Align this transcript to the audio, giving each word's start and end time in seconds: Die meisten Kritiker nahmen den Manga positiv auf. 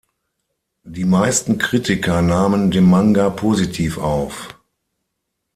Die 0.81 1.05
meisten 1.05 1.59
Kritiker 1.59 2.23
nahmen 2.23 2.71
den 2.71 2.85
Manga 2.89 3.29
positiv 3.29 3.99
auf. 3.99 4.57